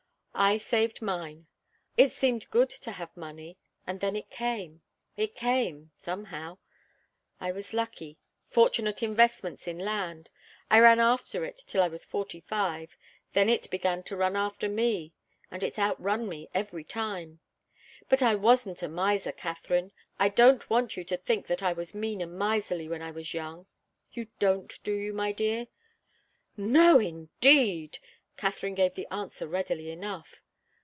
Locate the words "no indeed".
26.57-27.99